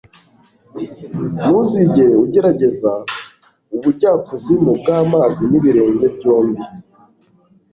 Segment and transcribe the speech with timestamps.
[1.39, 2.91] Ntuzigere ugerageza
[3.75, 6.63] ubujyakuzimu bw'amazi n'ibirenge byombi.